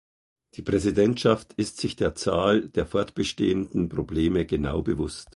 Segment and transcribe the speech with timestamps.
[0.55, 5.29] Die Präsidentschaft ist sich der Zahl der fortbestehenden Probleme genau bewusst.